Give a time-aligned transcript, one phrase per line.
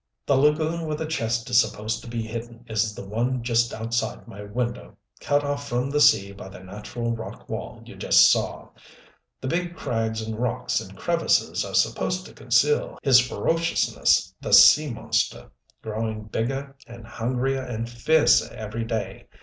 [0.25, 4.27] "The lagoon where the chest is supposed to be hidden is the one just outside
[4.27, 8.69] my window, cut off from the sea by the natural rock wall you just saw.
[9.41, 14.91] The big crags and rocks and crevices are supposed to conceal his ferociousness the sea
[14.91, 15.51] monster,
[15.83, 19.27] growing bigger and hungrier and fiercer every day.